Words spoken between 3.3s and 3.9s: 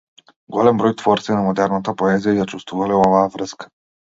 врска.